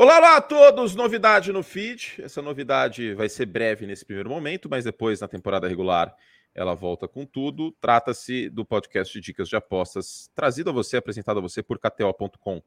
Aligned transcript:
Olá, 0.00 0.18
olá 0.18 0.36
a 0.36 0.40
todos! 0.40 0.94
Novidade 0.94 1.50
no 1.50 1.60
feed. 1.60 2.22
Essa 2.22 2.40
novidade 2.40 3.14
vai 3.14 3.28
ser 3.28 3.46
breve 3.46 3.84
nesse 3.84 4.04
primeiro 4.04 4.30
momento, 4.30 4.70
mas 4.70 4.84
depois, 4.84 5.18
na 5.18 5.26
temporada 5.26 5.66
regular, 5.66 6.14
ela 6.54 6.72
volta 6.72 7.08
com 7.08 7.26
tudo. 7.26 7.72
Trata-se 7.80 8.48
do 8.48 8.64
podcast 8.64 9.12
de 9.12 9.20
dicas 9.20 9.48
de 9.48 9.56
apostas 9.56 10.30
trazido 10.36 10.70
a 10.70 10.72
você, 10.72 10.98
apresentado 10.98 11.38
a 11.38 11.40
você 11.40 11.64
por 11.64 11.80
KTO.com. 11.80 12.62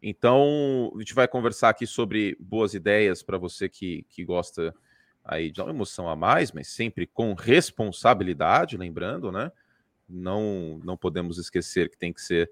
Então, 0.00 0.92
a 0.94 0.98
gente 1.00 1.14
vai 1.14 1.26
conversar 1.26 1.70
aqui 1.70 1.84
sobre 1.84 2.36
boas 2.38 2.74
ideias 2.74 3.24
para 3.24 3.38
você 3.38 3.68
que, 3.68 4.06
que 4.08 4.24
gosta 4.24 4.72
aí 5.24 5.50
de 5.50 5.60
uma 5.60 5.70
emoção 5.70 6.08
a 6.08 6.14
mais, 6.14 6.52
mas 6.52 6.68
sempre 6.68 7.08
com 7.08 7.34
responsabilidade, 7.34 8.76
lembrando, 8.76 9.32
né? 9.32 9.50
Não, 10.08 10.80
não 10.84 10.96
podemos 10.96 11.38
esquecer 11.38 11.90
que 11.90 11.98
tem 11.98 12.12
que 12.12 12.22
ser 12.22 12.48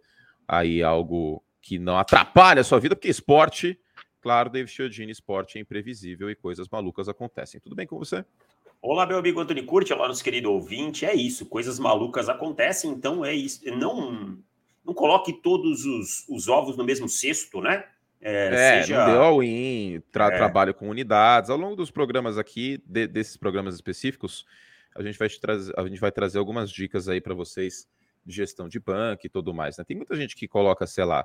aí 0.49 0.83
algo 0.83 1.45
que 1.63 1.79
não 1.79 1.97
atrapalhe 1.97 2.59
a 2.59 2.65
sua 2.65 2.81
vida, 2.81 2.97
porque 2.97 3.07
esporte 3.07 3.79
Claro, 4.27 4.51
David 4.51 4.73
Chiodini, 4.73 5.13
esporte 5.13 5.57
é 5.57 5.61
imprevisível 5.61 6.29
e 6.29 6.35
coisas 6.35 6.69
malucas 6.69 7.09
acontecem. 7.09 7.61
Tudo 7.61 7.77
bem 7.77 7.87
com 7.87 7.97
você? 7.97 8.25
Olá, 8.83 9.07
meu 9.07 9.19
amigo 9.19 9.39
Antônio 9.39 9.65
Curti, 9.65 9.93
olá, 9.93 10.09
nosso 10.09 10.25
querido 10.25 10.51
ouvinte. 10.51 11.07
É 11.07 11.15
isso, 11.15 11.47
coisas 11.47 11.79
malucas 11.79 12.29
acontecem, 12.29 12.91
então 12.91 13.25
é 13.25 13.33
isso. 13.33 13.65
Não, 13.77 14.37
não 14.85 14.93
coloque 14.93 15.33
todos 15.33 15.85
os, 15.85 16.29
os 16.29 16.49
ovos 16.49 16.77
no 16.77 16.83
mesmo 16.83 17.09
cesto, 17.09 17.61
né? 17.61 17.85
É, 18.21 18.49
é 18.49 18.83
seja... 18.83 18.99
não 18.99 19.13
deu 19.13 19.23
all-in, 19.23 20.03
tra 20.11 20.27
é. 20.27 20.37
trabalho 20.37 20.75
com 20.75 20.89
unidades. 20.89 21.49
Ao 21.49 21.57
longo 21.57 21.77
dos 21.77 21.93
programas 21.93 22.37
aqui, 22.37 22.83
de, 22.85 23.07
desses 23.07 23.37
programas 23.37 23.77
específicos, 23.77 24.45
a 24.97 25.05
gente 25.05 25.17
vai, 25.17 25.29
trazer, 25.29 25.73
a 25.79 25.87
gente 25.87 26.01
vai 26.01 26.11
trazer 26.11 26.39
algumas 26.39 26.69
dicas 26.73 27.09
aí 27.09 27.21
para 27.21 27.33
vocês 27.33 27.89
de 28.25 28.35
gestão 28.35 28.69
de 28.69 28.81
banco 28.81 29.25
e 29.25 29.29
tudo 29.29 29.55
mais. 29.55 29.79
Né? 29.79 29.85
Tem 29.85 29.97
muita 29.97 30.17
gente 30.17 30.35
que 30.35 30.49
coloca, 30.49 30.85
sei 30.85 31.05
lá, 31.05 31.25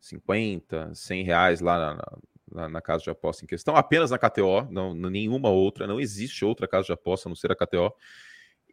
50, 0.00 0.92
100 0.92 1.22
reais 1.22 1.60
lá 1.60 1.94
na, 1.94 2.18
na, 2.52 2.68
na, 2.68 2.80
casa 2.80 3.02
de 3.02 3.10
aposta 3.10 3.44
em 3.44 3.48
questão, 3.48 3.74
apenas 3.76 4.10
na 4.10 4.18
KTO, 4.18 4.66
não, 4.70 4.94
nenhuma 4.94 5.48
outra, 5.48 5.86
não 5.86 6.00
existe 6.00 6.44
outra 6.44 6.68
casa 6.68 6.86
de 6.86 6.92
aposta 6.92 7.28
a 7.28 7.30
não 7.30 7.36
ser 7.36 7.50
a 7.50 7.56
KTO. 7.56 7.92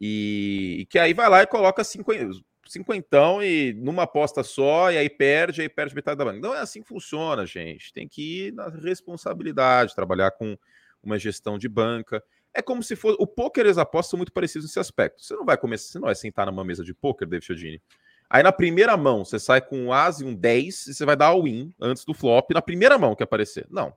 E, 0.00 0.78
e 0.80 0.86
que 0.86 0.98
aí 0.98 1.12
vai 1.12 1.28
lá 1.28 1.42
e 1.42 1.46
coloca 1.46 1.84
50, 1.84 2.40
cinquentão 2.66 3.42
e 3.42 3.72
numa 3.74 4.04
aposta 4.04 4.42
só, 4.42 4.90
e 4.90 4.96
aí 4.96 5.10
perde, 5.10 5.60
aí 5.60 5.68
perde 5.68 5.94
metade 5.94 6.18
da 6.18 6.24
banca. 6.24 6.40
Não 6.40 6.54
é 6.54 6.60
assim 6.60 6.82
que 6.82 6.88
funciona, 6.88 7.44
gente. 7.44 7.92
Tem 7.92 8.08
que 8.08 8.46
ir 8.46 8.52
na 8.52 8.68
responsabilidade, 8.68 9.94
trabalhar 9.94 10.30
com 10.30 10.56
uma 11.02 11.18
gestão 11.18 11.58
de 11.58 11.68
banca. 11.68 12.22
É 12.54 12.62
como 12.62 12.82
se 12.82 12.96
fosse. 12.96 13.16
O 13.20 13.26
poker 13.26 13.66
e 13.66 13.70
as 13.70 13.78
apostas 13.78 14.10
são 14.10 14.16
muito 14.16 14.32
parecidos 14.32 14.66
nesse 14.66 14.78
aspecto. 14.78 15.22
Você 15.22 15.34
não 15.34 15.44
vai 15.44 15.56
começar, 15.56 15.92
você 15.92 15.98
não 15.98 16.06
vai 16.06 16.14
sentar 16.14 16.46
numa 16.46 16.64
mesa 16.64 16.84
de 16.84 16.94
poker, 16.94 17.28
David 17.28 17.46
Chiodini, 17.46 17.82
Aí 18.30 18.44
na 18.44 18.52
primeira 18.52 18.96
mão 18.96 19.24
você 19.24 19.40
sai 19.40 19.60
com 19.60 19.76
um 19.76 19.92
As 19.92 20.20
e 20.20 20.24
um 20.24 20.32
10 20.32 20.86
e 20.86 20.94
você 20.94 21.04
vai 21.04 21.16
dar 21.16 21.26
all-in 21.26 21.74
antes 21.80 22.04
do 22.04 22.14
flop, 22.14 22.52
na 22.52 22.62
primeira 22.62 22.96
mão 22.96 23.16
que 23.16 23.24
aparecer. 23.24 23.66
Não. 23.68 23.92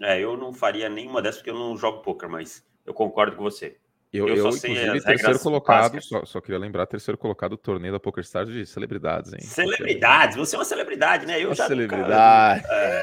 É, 0.00 0.20
eu 0.20 0.36
não 0.36 0.52
faria 0.52 0.88
nenhuma 0.88 1.20
dessas 1.20 1.38
porque 1.38 1.50
eu 1.50 1.58
não 1.58 1.76
jogo 1.76 2.02
poker, 2.02 2.28
mas 2.28 2.64
eu 2.84 2.94
concordo 2.94 3.34
com 3.34 3.42
você. 3.42 3.76
Eu, 4.12 4.28
eu, 4.28 4.36
eu 4.36 4.48
inclusive, 4.48 5.00
terceiro 5.02 5.40
colocado, 5.40 6.00
só, 6.00 6.24
só, 6.24 6.40
queria 6.40 6.58
lembrar, 6.58 6.86
terceiro 6.86 7.18
colocado 7.18 7.50
do 7.50 7.56
torneio 7.56 7.92
da 7.92 8.00
Poker 8.00 8.22
Stars 8.22 8.48
de 8.48 8.64
celebridades, 8.64 9.32
hein? 9.32 9.40
Celebridades, 9.40 10.36
você 10.36 10.54
é 10.54 10.58
uma 10.58 10.64
celebridade, 10.64 11.26
né? 11.26 11.42
Eu 11.42 11.48
uma 11.48 11.54
já 11.54 11.66
celebridade. 11.66 12.62
Nunca, 12.62 12.74
é, 12.74 13.02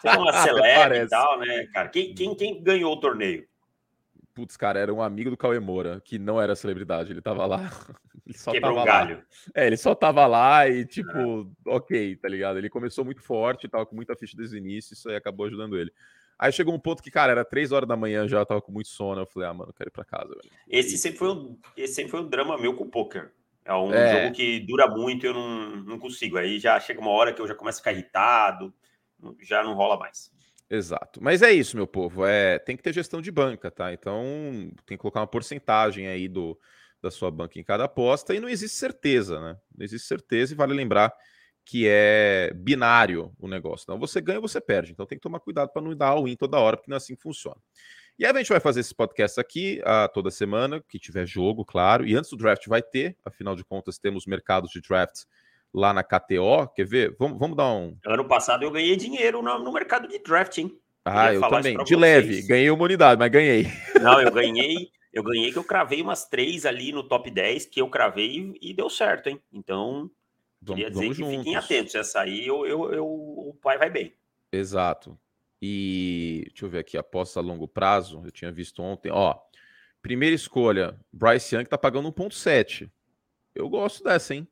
você 0.00 0.08
é 0.08 0.16
uma 0.16 0.32
celeb 0.40 0.94
e 1.04 1.08
tal, 1.08 1.38
né, 1.40 1.66
cara? 1.66 1.88
Quem, 1.88 2.14
quem, 2.14 2.34
quem 2.34 2.62
ganhou 2.62 2.92
o 2.92 3.00
torneio? 3.00 3.46
Putz, 4.34 4.56
cara, 4.56 4.80
era 4.80 4.92
um 4.92 5.00
amigo 5.00 5.30
do 5.30 5.36
Cauê 5.36 5.60
Moura, 5.60 6.00
que 6.04 6.18
não 6.18 6.40
era 6.40 6.56
celebridade, 6.56 7.12
ele 7.12 7.22
tava 7.22 7.46
lá. 7.46 7.58
Ele 8.26 8.38
só 8.38 8.52
Quebrou 8.52 8.72
tava 8.72 8.82
um 8.82 8.86
galho. 8.86 9.16
Lá. 9.16 9.24
É, 9.54 9.66
ele 9.66 9.76
só 9.76 9.94
tava 9.94 10.26
lá 10.26 10.66
e, 10.66 10.86
tipo, 10.86 11.46
é. 11.66 11.70
ok, 11.70 12.16
tá 12.16 12.26
ligado? 12.26 12.56
Ele 12.56 12.70
começou 12.70 13.04
muito 13.04 13.20
forte, 13.20 13.68
tava 13.68 13.84
com 13.84 13.94
muita 13.94 14.16
ficha 14.16 14.34
desde 14.34 14.56
o 14.56 14.58
início, 14.58 14.94
isso 14.94 15.10
aí 15.10 15.16
acabou 15.16 15.44
ajudando 15.44 15.76
ele. 15.76 15.92
Aí 16.38 16.50
chegou 16.50 16.74
um 16.74 16.78
ponto 16.78 17.02
que, 17.02 17.10
cara, 17.10 17.32
era 17.32 17.44
três 17.44 17.70
horas 17.70 17.86
da 17.86 17.96
manhã, 17.96 18.26
já 18.26 18.42
tava 18.46 18.62
com 18.62 18.72
muito 18.72 18.88
sono. 18.88 19.20
Eu 19.20 19.26
falei, 19.26 19.48
ah, 19.48 19.52
mano, 19.52 19.74
quero 19.74 19.88
ir 19.88 19.92
pra 19.92 20.06
casa, 20.06 20.28
velho. 20.28 20.50
Esse 20.66 20.96
sempre 20.96 21.18
foi 21.18 21.32
um, 21.32 21.58
esse 21.76 21.94
sempre 21.94 22.12
foi 22.12 22.20
um 22.22 22.28
drama 22.28 22.56
meu 22.56 22.74
com 22.74 22.84
o 22.84 22.90
poker. 22.90 23.30
É 23.64 23.74
um 23.74 23.92
é. 23.92 24.22
jogo 24.22 24.34
que 24.34 24.60
dura 24.60 24.88
muito 24.88 25.24
e 25.24 25.28
eu 25.28 25.34
não, 25.34 25.76
não 25.76 25.98
consigo. 25.98 26.36
Aí 26.36 26.58
já 26.58 26.80
chega 26.80 27.00
uma 27.00 27.10
hora 27.10 27.32
que 27.32 27.42
eu 27.42 27.46
já 27.46 27.54
começo 27.54 27.78
a 27.78 27.80
ficar 27.80 27.92
irritado, 27.92 28.74
já 29.40 29.62
não 29.62 29.74
rola 29.74 29.98
mais. 29.98 30.32
Exato. 30.70 31.22
Mas 31.22 31.42
é 31.42 31.52
isso, 31.52 31.76
meu 31.76 31.86
povo. 31.86 32.24
É, 32.24 32.58
tem 32.58 32.76
que 32.76 32.82
ter 32.82 32.92
gestão 32.92 33.20
de 33.20 33.30
banca, 33.30 33.70
tá? 33.70 33.92
Então 33.92 34.22
tem 34.86 34.96
que 34.96 35.02
colocar 35.02 35.20
uma 35.20 35.26
porcentagem 35.26 36.06
aí 36.08 36.28
do, 36.28 36.58
da 37.02 37.10
sua 37.10 37.30
banca 37.30 37.58
em 37.58 37.64
cada 37.64 37.84
aposta 37.84 38.34
e 38.34 38.40
não 38.40 38.48
existe 38.48 38.76
certeza, 38.76 39.40
né? 39.40 39.56
Não 39.76 39.84
existe 39.84 40.08
certeza 40.08 40.52
e 40.52 40.56
vale 40.56 40.74
lembrar 40.74 41.12
que 41.64 41.86
é 41.88 42.52
binário 42.54 43.32
o 43.38 43.48
negócio. 43.48 43.86
Não, 43.88 43.98
você 43.98 44.20
ganha 44.20 44.38
ou 44.38 44.48
você 44.48 44.60
perde. 44.60 44.92
Então 44.92 45.06
tem 45.06 45.18
que 45.18 45.22
tomar 45.22 45.40
cuidado 45.40 45.70
para 45.70 45.82
não 45.82 45.94
dar 45.96 46.08
all-in 46.08 46.36
toda 46.36 46.58
hora, 46.58 46.76
porque 46.76 46.90
não 46.90 46.96
é 46.96 46.98
assim 46.98 47.14
que 47.14 47.22
funciona. 47.22 47.60
E 48.18 48.24
aí 48.24 48.30
a 48.30 48.38
gente 48.38 48.48
vai 48.48 48.60
fazer 48.60 48.80
esse 48.80 48.94
podcast 48.94 49.40
aqui 49.40 49.80
uh, 49.80 50.12
toda 50.12 50.30
semana, 50.30 50.82
que 50.88 50.98
tiver 50.98 51.26
jogo, 51.26 51.64
claro. 51.64 52.06
E 52.06 52.14
antes 52.14 52.30
do 52.30 52.36
draft 52.36 52.66
vai 52.68 52.82
ter, 52.82 53.16
afinal 53.24 53.56
de 53.56 53.64
contas, 53.64 53.98
temos 53.98 54.26
mercados 54.26 54.70
de 54.70 54.80
drafts 54.80 55.26
lá 55.74 55.92
na 55.92 56.04
KTO. 56.04 56.68
Quer 56.74 56.86
ver? 56.86 57.16
Vamos, 57.18 57.38
vamos 57.38 57.56
dar 57.56 57.72
um. 57.72 57.96
Ano 58.06 58.24
passado 58.26 58.62
eu 58.62 58.70
ganhei 58.70 58.96
dinheiro 58.96 59.42
no, 59.42 59.58
no 59.58 59.72
mercado 59.72 60.06
de 60.06 60.18
draft, 60.20 60.58
hein? 60.58 60.78
Ah, 61.04 61.34
eu 61.34 61.40
também. 61.40 61.76
De 61.76 61.84
vocês. 61.84 62.00
leve, 62.00 62.42
ganhei 62.42 62.70
uma 62.70 62.84
unidade, 62.84 63.18
mas 63.18 63.30
ganhei. 63.30 63.66
Não, 64.00 64.22
eu 64.22 64.30
ganhei. 64.30 64.90
Eu 65.12 65.22
ganhei 65.22 65.52
que 65.52 65.58
eu 65.58 65.64
cravei 65.64 66.02
umas 66.02 66.26
três 66.26 66.66
ali 66.66 66.90
no 66.90 67.02
top 67.04 67.30
10 67.30 67.66
que 67.66 67.80
eu 67.80 67.88
cravei 67.88 68.52
e 68.60 68.74
deu 68.74 68.90
certo, 68.90 69.28
hein? 69.28 69.40
Então, 69.52 70.10
queria 70.66 70.90
dizer 70.90 71.08
que 71.08 71.14
juntos. 71.14 71.36
fiquem 71.36 71.56
atentos. 71.56 71.94
Essa 71.94 72.22
aí 72.22 72.44
eu, 72.44 72.66
eu, 72.66 72.92
eu, 72.92 73.06
o 73.06 73.56
pai 73.62 73.78
vai 73.78 73.90
bem. 73.90 74.12
Exato. 74.50 75.16
E 75.62 76.46
deixa 76.48 76.64
eu 76.64 76.68
ver 76.68 76.78
aqui, 76.80 76.98
aposta 76.98 77.38
a 77.38 77.42
longo 77.42 77.68
prazo. 77.68 78.22
Eu 78.24 78.32
tinha 78.32 78.50
visto 78.50 78.82
ontem, 78.82 79.10
ó. 79.12 79.38
Primeira 80.02 80.34
escolha, 80.34 80.98
Bryce 81.12 81.54
Young 81.54 81.64
tá 81.64 81.78
pagando 81.78 82.12
1,7. 82.12 82.90
Eu 83.54 83.68
gosto 83.68 84.02
dessa, 84.02 84.34
hein? 84.34 84.48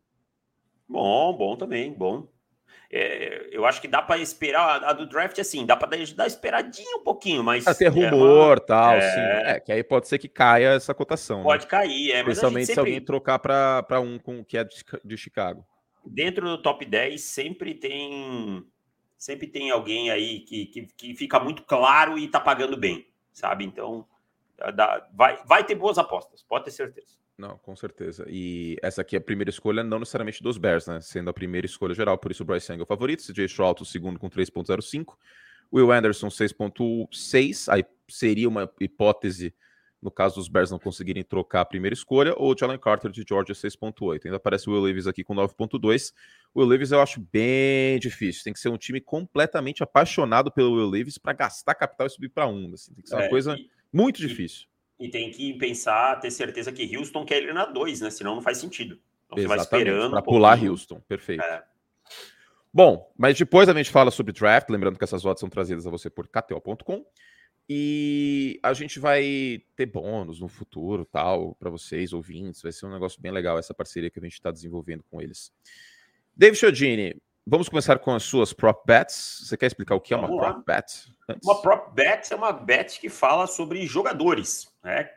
Bom, 0.93 1.33
bom 1.33 1.57
também, 1.57 1.91
bom. 1.91 2.29
É, 2.91 3.49
eu 3.51 3.65
acho 3.65 3.81
que 3.81 3.89
dá 3.89 4.03
para 4.03 4.21
esperar 4.21 4.85
a 4.85 4.93
do 4.93 5.07
draft 5.07 5.39
assim, 5.39 5.65
dá 5.65 5.75
para 5.75 5.97
dar, 5.97 6.07
dar 6.15 6.27
esperadinha 6.27 6.99
um 6.99 7.03
pouquinho, 7.03 7.43
mas 7.43 7.67
até 7.67 7.89
rumor, 7.89 8.11
é 8.11 8.61
uma, 8.61 8.61
tal, 8.61 8.95
é... 8.97 9.01
sim. 9.01 9.21
É, 9.49 9.61
que 9.61 9.73
aí 9.73 9.83
pode 9.83 10.07
ser 10.07 10.19
que 10.19 10.29
caia 10.29 10.75
essa 10.75 10.93
cotação. 10.93 11.39
Né? 11.39 11.45
Pode 11.45 11.65
né? 11.65 11.71
cair, 11.71 12.13
é, 12.13 12.19
Especialmente 12.21 12.67
sempre... 12.67 12.75
se 12.75 12.81
alguém 12.81 13.01
trocar 13.01 13.39
para 13.39 13.99
um 13.99 14.19
com 14.19 14.45
que 14.45 14.59
é 14.59 14.65
de 15.03 15.17
Chicago. 15.17 15.67
Dentro 16.05 16.47
do 16.47 16.61
top 16.61 16.85
10 16.85 17.19
sempre 17.19 17.73
tem 17.75 18.67
sempre 19.17 19.47
tem 19.47 19.71
alguém 19.71 20.11
aí 20.11 20.41
que, 20.41 20.67
que, 20.67 20.83
que 20.95 21.15
fica 21.15 21.41
muito 21.41 21.63
claro 21.63 22.19
e 22.19 22.29
tá 22.29 22.41
pagando 22.41 22.77
bem, 22.77 23.07
sabe? 23.33 23.65
Então, 23.65 24.05
dá, 24.75 25.09
vai, 25.15 25.39
vai 25.47 25.65
ter 25.65 25.77
boas 25.77 25.97
apostas, 25.97 26.43
pode 26.43 26.67
ter 26.67 26.73
certeza. 26.73 27.22
Não, 27.37 27.57
com 27.59 27.75
certeza. 27.75 28.25
E 28.29 28.77
essa 28.83 29.03
aqui 29.03 29.17
é 29.17 29.19
a 29.19 29.23
primeira 29.23 29.51
escolha, 29.51 29.83
não 29.83 29.99
necessariamente 29.99 30.43
dos 30.43 30.59
Bears, 30.59 30.87
né? 30.87 31.01
Sendo 31.01 31.31
a 31.31 31.33
primeira 31.33 31.67
escolha 31.67 31.95
geral, 31.95 32.19
por 32.19 32.31
isso 32.31 32.43
o 32.43 32.47
Bryce 32.47 32.71
Young 32.71 32.81
é 32.81 32.83
o 32.83 32.87
favorito. 32.87 33.23
CJ 33.23 33.47
Stroud, 33.47 33.83
o 33.83 33.85
segundo, 33.85 34.19
com 34.19 34.29
3.05. 34.29 35.17
Will 35.73 35.91
Anderson, 35.91 36.29
6.6. 36.29 37.73
Aí 37.73 37.85
seria 38.07 38.49
uma 38.49 38.71
hipótese, 38.79 39.55
no 40.01 40.11
caso 40.11 40.35
dos 40.35 40.49
Bears 40.49 40.71
não 40.71 40.79
conseguirem 40.79 41.25
trocar 41.25 41.63
a 41.63 41.65
primeira 41.65 41.95
escolha. 41.95 42.35
Ou 42.37 42.55
Jalen 42.57 42.79
Carter, 42.79 43.11
de 43.11 43.25
Georgia, 43.27 43.55
6.8. 43.55 44.27
Ainda 44.27 44.37
aparece 44.37 44.69
o 44.69 44.73
Will 44.73 44.83
Levis 44.83 45.07
aqui 45.07 45.25
com 45.25 45.35
9.2. 45.35 46.13
O 46.55 46.61
Will 46.61 46.69
Levis 46.69 46.93
eu 46.93 47.01
acho 47.01 47.21
bem 47.33 47.99
difícil. 47.99 48.45
Tem 48.45 48.53
que 48.53 48.61
ser 48.61 48.69
um 48.69 48.77
time 48.77 49.01
completamente 49.01 49.83
apaixonado 49.83 50.53
pelo 50.53 50.75
Will 50.75 50.91
Levis 50.91 51.17
para 51.17 51.33
gastar 51.33 51.75
capital 51.75 52.07
e 52.07 52.11
subir 52.11 52.29
para 52.29 52.47
1. 52.47 52.75
Assim. 52.75 52.95
Tem 52.95 53.03
que 53.03 53.09
ser 53.09 53.15
uma 53.15 53.25
é, 53.25 53.29
coisa 53.31 53.57
e, 53.57 53.71
muito 53.91 54.19
difícil. 54.21 54.67
E 55.03 55.09
tem 55.09 55.33
que 55.33 55.55
pensar, 55.55 56.21
ter 56.21 56.31
certeza 56.31 56.71
que 56.71 56.97
Houston 56.97 57.25
quer 57.25 57.39
ele 57.39 57.53
na 57.53 57.67
2, 57.67 58.03
né? 58.03 58.09
Senão 58.09 58.37
não 58.37 58.41
faz 58.41 58.59
sentido. 58.59 59.01
Então 59.27 59.37
você 59.37 59.49
vai 59.49 59.59
esperando. 59.59 60.13
Para 60.13 60.21
um 60.21 60.23
pular 60.23 60.63
Houston, 60.63 61.01
perfeito. 61.01 61.43
É. 61.43 61.65
Bom, 62.73 63.13
mas 63.19 63.37
depois 63.37 63.69
a 63.69 63.75
gente 63.75 63.91
fala 63.91 64.13
sobre 64.13 64.33
draft, 64.33 64.71
lembrando 64.71 64.97
que 64.97 65.03
essas 65.03 65.25
odds 65.25 65.41
são 65.41 65.49
trazidas 65.49 65.89
a 65.89 65.91
você 65.91 66.09
por 66.09 66.29
KTO.com. 66.29 67.05
E 67.69 68.61
a 68.63 68.73
gente 68.75 69.01
vai 69.01 69.65
ter 69.75 69.87
bônus 69.87 70.39
no 70.39 70.47
futuro, 70.47 71.05
tal, 71.05 71.57
para 71.57 71.69
vocês, 71.69 72.13
ouvintes. 72.13 72.63
Vai 72.63 72.71
ser 72.71 72.87
um 72.87 72.93
negócio 72.93 73.21
bem 73.21 73.33
legal 73.33 73.59
essa 73.59 73.75
parceria 73.75 74.09
que 74.09 74.21
a 74.21 74.23
gente 74.23 74.35
está 74.35 74.53
desenvolvendo 74.53 75.03
com 75.11 75.21
eles. 75.21 75.53
David 76.37 76.61
Chiodini, 76.61 77.21
Vamos 77.47 77.69
começar 77.69 77.99
com 77.99 78.15
as 78.15 78.23
suas 78.23 78.53
prop 78.53 78.85
bets. 78.87 79.41
Você 79.43 79.57
quer 79.57 79.67
explicar 79.67 79.97
o 79.97 80.01
que 80.01 80.15
Vamos 80.15 80.31
é 80.31 80.33
uma 80.33 80.43
lá. 80.43 80.53
prop 80.53 80.65
bet? 80.65 81.13
Antes? 81.29 81.49
Uma 81.49 81.61
prop 81.61 81.93
bet 81.93 82.33
é 82.33 82.37
uma 82.37 82.53
bet 82.53 83.01
que 83.01 83.09
fala 83.09 83.47
sobre 83.47 83.85
jogadores, 83.85 84.73
né? 84.83 85.11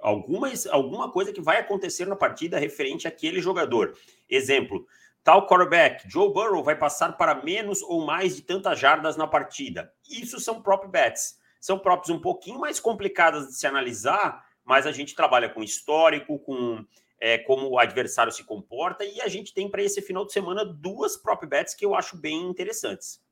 Algumas, 0.00 0.66
alguma 0.66 1.12
coisa 1.12 1.32
que 1.32 1.40
vai 1.40 1.58
acontecer 1.58 2.06
na 2.06 2.16
partida 2.16 2.58
referente 2.58 3.06
àquele 3.06 3.40
jogador. 3.40 3.94
Exemplo, 4.28 4.86
tal 5.22 5.46
quarterback, 5.46 6.10
Joe 6.10 6.32
Burrow 6.32 6.64
vai 6.64 6.74
passar 6.74 7.12
para 7.16 7.34
menos 7.42 7.82
ou 7.82 8.04
mais 8.04 8.34
de 8.34 8.42
tantas 8.42 8.78
jardas 8.78 9.16
na 9.16 9.26
partida. 9.26 9.92
Isso 10.08 10.40
são 10.40 10.62
prop 10.62 10.88
bets. 10.88 11.38
São 11.60 11.78
props 11.78 12.08
um 12.08 12.18
pouquinho 12.18 12.58
mais 12.58 12.80
complicadas 12.80 13.48
de 13.48 13.54
se 13.54 13.66
analisar, 13.66 14.42
mas 14.64 14.86
a 14.86 14.92
gente 14.92 15.14
trabalha 15.14 15.48
com 15.48 15.62
histórico, 15.62 16.38
com 16.38 16.84
é, 17.20 17.38
como 17.38 17.68
o 17.68 17.78
adversário 17.78 18.32
se 18.32 18.42
comporta, 18.44 19.04
e 19.04 19.20
a 19.20 19.28
gente 19.28 19.52
tem 19.52 19.68
para 19.70 19.82
esse 19.82 20.00
final 20.00 20.24
de 20.24 20.32
semana 20.32 20.64
duas 20.64 21.16
prop 21.16 21.44
bets 21.46 21.74
que 21.74 21.84
eu 21.84 21.94
acho 21.94 22.16
bem 22.16 22.48
interessantes. 22.48 23.22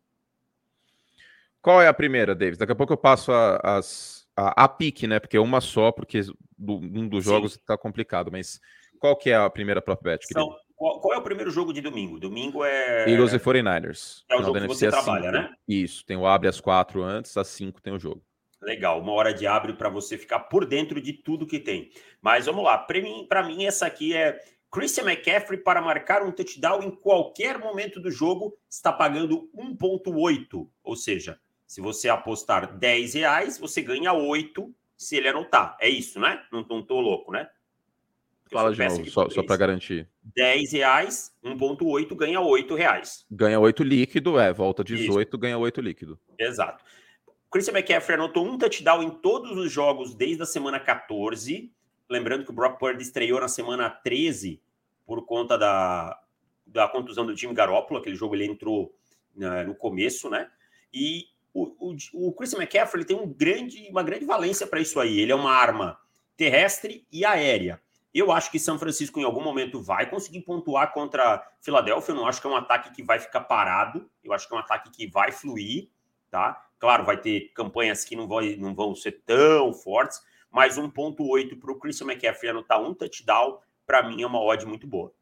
Qual 1.63 1.83
é 1.83 1.89
a 1.89 1.95
primeira, 1.95 2.35
Davis? 2.35 2.59
Daqui 2.59 2.73
a 2.73 2.77
pouco 2.77 2.93
eu 2.93 2.97
passo 2.97 3.33
a, 3.33 3.57
as, 3.63 4.27
a, 4.37 4.65
a 4.65 4.69
pique, 4.69 5.07
né? 5.07 5.19
Porque 5.19 5.37
é 5.37 5.41
uma 5.41 5.61
só, 5.61 5.91
porque 5.91 6.21
do, 6.57 6.77
um 6.77 7.09
dos 7.09 7.25
jogos 7.25 7.55
está 7.55 7.77
complicado. 7.77 8.31
Mas 8.31 8.61
qual 9.01 9.17
que 9.17 9.31
é 9.31 9.37
a 9.37 9.51
primeira 9.51 9.83
prop 9.83 10.03
bet? 10.03 10.25
São, 10.33 10.55
qual, 10.77 11.01
qual, 11.01 11.15
é 11.15 11.19
o 11.19 11.23
primeiro 11.23 11.51
jogo 11.51 11.73
de 11.73 11.81
domingo? 11.81 12.21
Domingo 12.21 12.65
é. 12.65 13.11
Eagles 13.11 13.33
e 13.33 13.39
49ers. 13.39 14.23
É 14.31 14.37
o 14.37 14.43
jogo 14.43 14.61
que 14.61 14.67
você 14.69 14.89
trabalha, 14.89 15.33
né? 15.33 15.53
Isso, 15.67 16.05
tem 16.07 16.17
o 16.17 16.27
abre 16.27 16.49
às 16.49 16.61
quatro 16.61 17.03
antes, 17.03 17.37
às 17.37 17.49
cinco 17.49 17.83
tem 17.83 17.93
o 17.93 17.99
jogo. 17.99 18.23
Legal, 18.61 19.01
uma 19.01 19.13
hora 19.13 19.33
de 19.33 19.47
abre 19.47 19.73
para 19.73 19.89
você 19.89 20.19
ficar 20.19 20.41
por 20.41 20.67
dentro 20.67 21.01
de 21.01 21.13
tudo 21.13 21.47
que 21.47 21.61
tem. 21.61 21.91
Mas 22.21 22.47
vamos 22.47 22.65
lá, 22.65 22.77
para 22.77 23.01
mim, 23.01 23.27
mim, 23.47 23.65
essa 23.65 23.87
aqui 23.87 24.15
é 24.15 24.39
Christian 24.71 25.05
McCaffrey 25.05 25.59
para 25.59 25.81
marcar 25.81 26.23
um 26.23 26.33
touchdown 26.33 26.83
em 26.83 26.91
qualquer 26.91 27.59
momento 27.59 28.01
do 28.01 28.11
jogo 28.11 28.57
está 28.69 28.93
pagando 28.93 29.49
1,8. 29.55 30.69
Ou 30.83 30.97
seja, 30.97 31.39
se 31.67 31.81
você 31.81 32.09
apostar 32.09 32.77
10 32.79 33.15
reais, 33.15 33.59
você 33.59 33.81
ganha 33.81 34.13
8 34.13 34.75
se 34.97 35.17
ele 35.17 35.29
anotar. 35.29 35.77
É 35.81 35.89
isso, 35.89 36.19
né? 36.19 36.43
Não, 36.53 36.67
não 36.69 36.83
tô 36.83 37.01
louco, 37.01 37.31
né? 37.31 37.49
Fala 38.51 38.73
de 38.73 38.83
novo, 38.83 39.11
só, 39.11 39.29
só 39.29 39.43
para 39.43 39.57
garantir. 39.57 40.09
10 40.35 40.73
reais, 40.73 41.37
1,8 41.45 42.17
ganha 42.17 42.41
8 42.41 42.75
reais. 42.75 43.27
Ganha 43.31 43.61
8 43.61 43.83
líquido, 43.83 44.39
é, 44.39 44.53
volta 44.53 44.83
18, 44.83 45.29
Isso. 45.29 45.39
ganha 45.39 45.59
8 45.59 45.81
líquido. 45.81 46.19
Exato. 46.39 46.83
Christian 47.51 47.73
McCaffrey 47.73 48.15
anotou 48.15 48.47
um 48.47 48.59
touchdown 48.59 49.03
em 49.03 49.11
todos 49.11 49.57
os 49.57 49.73
jogos 49.73 50.15
desde 50.15 50.43
a 50.43 50.47
semana 50.47 50.79
14. 50.79 51.73
Lembrando 52.09 52.45
que 52.45 52.51
o 52.51 52.55
Brock 52.55 52.79
Purdy 52.79 53.03
estreou 53.03 53.41
na 53.41 53.49
semana 53.49 53.89
13 53.89 54.61
por 55.07 55.25
conta 55.25 55.57
da, 55.57 56.21
da 56.67 56.87
contusão 56.89 57.25
do 57.25 57.35
time 57.35 57.55
Garoppolo. 57.55 58.01
Aquele 58.01 58.17
jogo 58.17 58.35
ele 58.35 58.45
entrou 58.45 58.95
né, 59.35 59.65
no 59.65 59.75
começo, 59.75 60.29
né? 60.29 60.51
E 60.93 61.27
o, 61.55 61.91
o, 61.91 61.97
o 62.29 62.33
Christian 62.33 62.59
McCaffrey 62.59 63.05
tem 63.05 63.17
um 63.17 63.33
grande, 63.33 63.89
uma 63.91 64.03
grande 64.03 64.27
valência 64.27 64.67
para 64.67 64.81
isso 64.81 65.01
aí. 65.01 65.19
Ele 65.19 65.33
é 65.33 65.35
uma 65.35 65.53
arma 65.53 65.99
terrestre 66.37 67.07
e 67.11 67.25
aérea. 67.25 67.81
Eu 68.13 68.33
acho 68.33 68.51
que 68.51 68.59
São 68.59 68.79
Francisco 68.79 69.21
em 69.21 69.25
algum 69.25 69.43
momento 69.43 69.83
vai 69.83 70.09
conseguir 70.09 70.41
pontuar 70.43 70.93
contra 70.93 71.47
Filadélfia. 71.61 72.13
Eu 72.13 72.17
não 72.17 72.27
acho 72.27 72.41
que 72.41 72.47
é 72.47 72.51
um 72.51 72.57
ataque 72.57 72.93
que 72.93 73.03
vai 73.03 73.19
ficar 73.19 73.41
parado. 73.43 74.11
Eu 74.23 74.33
acho 74.33 74.49
que 74.49 74.55
é 74.55 74.57
um 74.57 74.61
ataque 74.61 74.91
que 74.91 75.07
vai 75.07 75.31
fluir, 75.31 75.89
tá? 76.31 76.65
Claro, 76.79 77.05
vai 77.05 77.21
ter 77.21 77.51
campanhas 77.55 78.05
que 78.05 78.15
não 78.15 78.27
vão, 78.29 78.41
não 78.57 78.75
vão 78.75 78.95
ser 78.95 79.23
tão 79.27 79.73
fortes, 79.73 80.21
mas 80.51 80.79
1.8 80.79 81.59
para 81.59 81.73
o 81.73 81.79
Christian 81.79 82.07
McCaffrey 82.07 82.51
anotar 82.51 82.81
um 82.81 82.95
touchdown, 82.95 83.59
para 83.87 84.07
mim 84.09 84.23
é 84.23 84.27
uma 84.27 84.41
odd 84.41 84.65
muito 84.67 84.87
boa. 84.87 85.13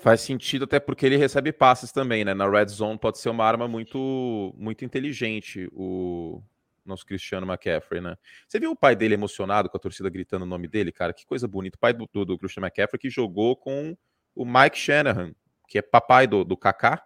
Faz 0.00 0.20
sentido 0.20 0.64
até 0.64 0.78
porque 0.78 1.04
ele 1.04 1.16
recebe 1.16 1.52
passes 1.52 1.90
também, 1.90 2.24
né? 2.24 2.32
Na 2.32 2.48
red 2.48 2.66
zone 2.66 2.96
pode 2.96 3.18
ser 3.18 3.30
uma 3.30 3.44
arma 3.44 3.66
muito 3.66 4.54
muito 4.56 4.84
inteligente 4.84 5.68
o 5.72 6.40
nosso 6.86 7.04
Cristiano 7.04 7.44
McCaffrey, 7.44 8.00
né? 8.00 8.16
Você 8.46 8.60
viu 8.60 8.70
o 8.70 8.76
pai 8.76 8.94
dele 8.94 9.14
emocionado 9.14 9.68
com 9.68 9.76
a 9.76 9.80
torcida 9.80 10.08
gritando 10.08 10.44
o 10.44 10.46
nome 10.46 10.68
dele, 10.68 10.92
cara? 10.92 11.12
Que 11.12 11.26
coisa 11.26 11.48
bonita. 11.48 11.76
O 11.76 11.80
pai 11.80 11.92
do, 11.92 12.08
do, 12.12 12.24
do 12.24 12.38
Christian 12.38 12.62
McCaffrey 12.62 12.98
que 13.00 13.10
jogou 13.10 13.56
com 13.56 13.96
o 14.36 14.44
Mike 14.44 14.78
Shanahan, 14.78 15.32
que 15.66 15.78
é 15.78 15.82
papai 15.82 16.28
do, 16.28 16.44
do 16.44 16.56
Kaká. 16.56 17.04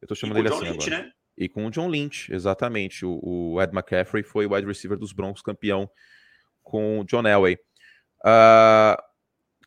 Eu 0.00 0.06
tô 0.06 0.14
chamando 0.14 0.38
ele 0.38 0.48
assim 0.48 0.64
Lynch, 0.64 0.88
agora. 0.88 1.04
Né? 1.04 1.12
E 1.36 1.48
com 1.48 1.66
o 1.66 1.70
John 1.70 1.88
Lynch, 1.88 2.32
exatamente. 2.32 3.04
O, 3.04 3.20
o, 3.22 3.62
Ed 3.62 3.72
McCaffrey 3.72 4.22
foi 4.22 4.46
o 4.46 4.54
wide 4.54 4.66
receiver 4.66 4.98
dos 4.98 5.12
Broncos, 5.12 5.42
campeão 5.42 5.88
com 6.62 7.00
o 7.00 7.04
John 7.04 7.26
Elway. 7.26 7.58
Uh, 8.24 8.96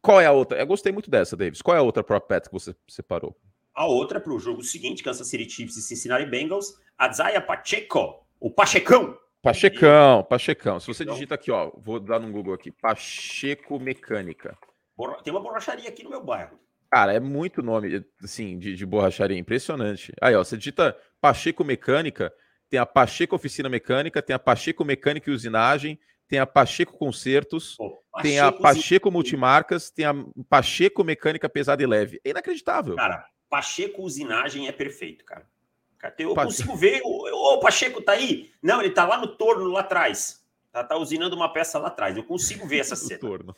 qual 0.01 0.19
é 0.19 0.25
a 0.25 0.31
outra? 0.31 0.59
Eu 0.59 0.65
gostei 0.65 0.91
muito 0.91 1.09
dessa, 1.09 1.37
Davis. 1.37 1.61
Qual 1.61 1.75
é 1.75 1.79
a 1.79 1.83
outra 1.83 2.03
prop 2.03 2.27
bet 2.27 2.47
que 2.47 2.53
você 2.53 2.75
separou? 2.87 3.37
A 3.73 3.85
outra 3.85 4.19
para 4.19 4.33
o 4.33 4.39
jogo 4.39 4.63
seguinte, 4.63 5.03
Kansas 5.03 5.27
City 5.27 5.49
Chiefs 5.49 5.77
e 5.77 5.81
Cincinnati 5.81 6.25
Bengals, 6.25 6.73
a 6.97 7.11
Zaya 7.11 7.41
Pacheco, 7.41 8.25
o 8.39 8.49
Pachecão. 8.49 9.17
Pachecão, 9.41 10.23
Pachecão. 10.23 10.79
Se 10.79 10.87
você 10.87 11.05
digita 11.05 11.35
aqui, 11.35 11.49
ó, 11.49 11.71
vou 11.77 11.99
dar 11.99 12.19
no 12.19 12.31
Google 12.31 12.53
aqui, 12.53 12.71
Pacheco 12.71 13.79
Mecânica. 13.79 14.57
Tem 15.23 15.31
uma 15.31 15.41
borracharia 15.41 15.87
aqui 15.87 16.03
no 16.03 16.09
meu 16.09 16.23
bairro. 16.23 16.59
Cara, 16.91 17.13
é 17.13 17.19
muito 17.19 17.61
nome, 17.61 18.03
assim, 18.23 18.57
de, 18.57 18.75
de 18.75 18.85
borracharia, 18.85 19.37
impressionante. 19.37 20.11
Aí, 20.19 20.35
ó, 20.35 20.43
você 20.43 20.57
digita 20.57 20.97
Pacheco 21.21 21.63
Mecânica, 21.63 22.33
tem 22.69 22.79
a 22.79 22.85
Pacheco 22.85 23.35
Oficina 23.35 23.69
Mecânica, 23.69 24.21
tem 24.21 24.33
a 24.33 24.39
Pacheco 24.39 24.83
Mecânica 24.83 25.29
e 25.29 25.33
Usinagem, 25.33 25.99
tem 26.27 26.39
a 26.39 26.45
Pacheco 26.45 26.97
Concertos, 26.97 27.75
Pacheco 27.77 28.21
tem 28.21 28.39
a 28.39 28.51
Pacheco 28.51 29.11
Multimarcas, 29.11 29.89
tem 29.91 30.05
a 30.05 30.13
Pacheco 30.47 31.03
Mecânica 31.03 31.49
Pesada 31.49 31.81
e 31.81 31.85
Leve. 31.85 32.21
É 32.23 32.29
inacreditável. 32.29 32.95
Cara, 32.95 33.25
Pacheco 33.49 34.03
Usinagem 34.03 34.67
é 34.67 34.71
perfeito, 34.71 35.25
cara. 35.25 35.47
Eu 36.17 36.33
consigo 36.33 36.75
ver. 36.75 37.01
O, 37.03 37.55
o 37.55 37.59
Pacheco 37.59 38.01
tá 38.01 38.13
aí? 38.13 38.51
Não, 38.61 38.81
ele 38.81 38.91
tá 38.91 39.05
lá 39.05 39.17
no 39.17 39.27
torno, 39.27 39.65
lá 39.65 39.81
atrás. 39.81 40.39
Tá, 40.71 40.83
tá 40.83 40.95
usinando 40.95 41.35
uma 41.35 41.51
peça 41.51 41.77
lá 41.77 41.87
atrás. 41.87 42.15
Eu 42.15 42.23
consigo 42.23 42.65
ver 42.67 42.79
essa 42.79 42.95
cena. 42.95 43.19
torno. 43.19 43.55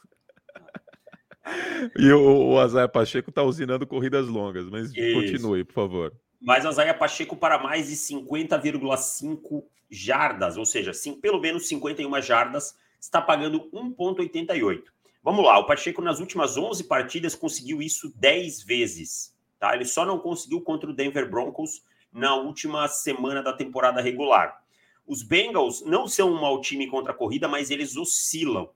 E 1.98 2.12
o, 2.12 2.50
o 2.50 2.60
Azaia 2.60 2.88
Pacheco 2.88 3.30
está 3.30 3.44
usinando 3.44 3.88
corridas 3.88 4.28
longas, 4.28 4.70
mas 4.70 4.92
Isso. 4.96 5.14
continue, 5.14 5.64
por 5.64 5.74
favor. 5.74 6.14
Mas 6.40 6.66
Azaia 6.66 6.94
Pacheco 6.94 7.36
para 7.36 7.58
mais 7.58 7.88
de 7.88 7.96
50,5 7.96 9.64
jardas, 9.90 10.58
ou 10.58 10.66
seja, 10.66 10.94
sim, 10.94 11.14
pelo 11.14 11.40
menos 11.40 11.68
51 11.68 12.22
jardas, 12.22 12.76
está 13.00 13.22
pagando 13.22 13.70
1,88. 13.72 14.84
Vamos 15.24 15.46
lá, 15.46 15.60
o 15.60 15.66
Pacheco 15.66 16.02
nas 16.02 16.20
últimas 16.20 16.58
11 16.58 16.86
partidas 16.86 17.36
conseguiu 17.36 17.82
isso 17.82 18.12
10 18.16 18.64
vezes. 18.64 19.36
Tá? 19.60 19.76
Ele 19.76 19.86
só 19.86 20.06
não 20.06 20.18
conseguiu 20.18 20.62
contra 20.62 20.90
o 20.90 20.94
Denver 20.94 21.30
Broncos 21.30 21.84
na 22.12 22.36
última 22.36 22.88
semana 22.88 23.44
da 23.44 23.54
temporada 23.54 24.02
regular. 24.02 24.62
Os 25.06 25.22
Bengals 25.22 25.84
não 25.86 26.08
são 26.08 26.32
um 26.32 26.42
mau 26.42 26.60
time 26.62 26.88
contra 26.88 27.12
a 27.12 27.16
corrida, 27.16 27.48
mas 27.48 27.70
eles 27.70 27.96
oscilam 27.96 28.70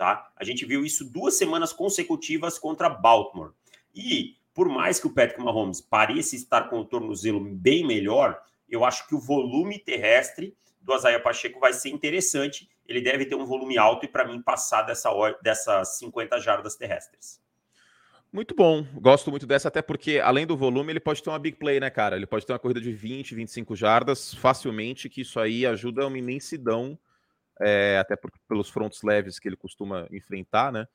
tá? 0.00 0.32
A 0.34 0.44
gente 0.44 0.64
viu 0.64 0.82
isso 0.82 1.04
duas 1.04 1.34
semanas 1.34 1.74
consecutivas 1.74 2.58
contra 2.58 2.88
Baltimore. 2.88 3.50
E 3.94 4.34
por 4.54 4.66
mais 4.66 4.98
que 4.98 5.06
o 5.06 5.12
Patrick 5.12 5.38
Mahomes 5.44 5.82
pareça 5.82 6.34
estar 6.34 6.70
com 6.70 6.80
o 6.80 6.86
tornozelo 6.86 7.38
bem 7.38 7.86
melhor, 7.86 8.40
eu 8.66 8.82
acho 8.82 9.06
que 9.06 9.14
o 9.14 9.20
volume 9.20 9.78
terrestre 9.78 10.56
do 10.80 10.94
Azaia 10.94 11.20
Pacheco 11.20 11.60
vai 11.60 11.74
ser 11.74 11.90
interessante. 11.90 12.66
Ele 12.88 13.02
deve 13.02 13.26
ter 13.26 13.34
um 13.34 13.44
volume 13.44 13.76
alto 13.76 14.06
e, 14.06 14.08
para 14.08 14.26
mim, 14.26 14.40
passar 14.40 14.84
dessa, 14.84 15.10
dessas 15.42 15.98
50 15.98 16.40
jardas 16.40 16.76
terrestres. 16.76 17.38
Muito 18.32 18.54
bom, 18.54 18.86
gosto 18.94 19.30
muito 19.30 19.46
dessa, 19.46 19.68
até 19.68 19.82
porque, 19.82 20.18
além 20.18 20.46
do 20.46 20.56
volume, 20.56 20.92
ele 20.92 21.00
pode 21.00 21.22
ter 21.22 21.28
uma 21.28 21.38
big 21.38 21.58
play, 21.58 21.78
né, 21.78 21.90
cara? 21.90 22.16
Ele 22.16 22.26
pode 22.26 22.46
ter 22.46 22.54
uma 22.54 22.58
corrida 22.58 22.80
de 22.80 22.90
20, 22.90 23.34
25 23.34 23.76
jardas 23.76 24.32
facilmente, 24.32 25.10
que 25.10 25.20
isso 25.20 25.38
aí 25.38 25.66
ajuda 25.66 26.06
uma 26.06 26.16
imensidão 26.16 26.98
é, 27.60 27.98
até 27.98 28.16
por, 28.16 28.30
pelos 28.48 28.68
frontos 28.68 29.02
leves 29.02 29.38
que 29.38 29.48
ele 29.48 29.56
costuma 29.56 30.06
enfrentar, 30.10 30.72
né? 30.72 30.86